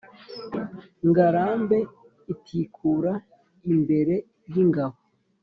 Ngarambe 1.09 1.77
itikura 2.33 3.13
imbere 3.71 4.15
y' 4.51 4.59
ingabo 4.63 4.97